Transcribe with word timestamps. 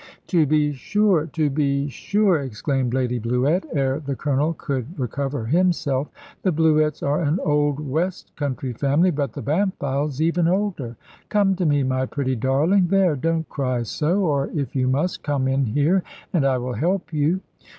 "To 0.29 0.47
be 0.47 0.73
sure, 0.73 1.27
to 1.27 1.51
be 1.51 1.87
sure!" 1.87 2.39
exclaimed 2.41 2.91
Lady 2.91 3.19
Bluett, 3.19 3.65
ere 3.71 3.99
the 3.99 4.15
Colonel 4.15 4.55
could 4.55 4.99
recover 4.99 5.45
himself: 5.45 6.09
"the 6.41 6.51
Bluetts 6.51 7.03
are 7.03 7.21
an 7.21 7.39
old 7.45 7.79
west 7.79 8.35
country 8.35 8.73
family; 8.73 9.11
but 9.11 9.33
the 9.33 9.43
Bampfyldes 9.43 10.19
even 10.19 10.47
older. 10.47 10.95
Come 11.29 11.53
to 11.55 11.67
me, 11.67 11.83
my 11.83 12.07
pretty 12.07 12.35
darling. 12.35 12.87
There, 12.89 13.15
don't 13.15 13.47
cry 13.47 13.83
so; 13.83 14.21
or 14.25 14.49
if 14.55 14.75
you 14.75 14.87
must, 14.87 15.21
come 15.21 15.47
in 15.47 15.65
here, 15.67 16.01
and 16.33 16.47
I 16.47 16.57
will 16.57 16.73
help 16.73 17.13
you. 17.13 17.41